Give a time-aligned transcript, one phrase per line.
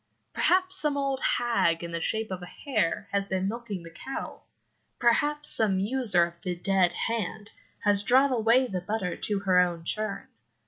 [0.33, 4.47] Perhaps some old hag in the shape of a hare has been milking the cattle.
[4.97, 9.83] Perhaps some user of "the dead hand" has drawn away the butter to her own
[9.83, 10.27] churn.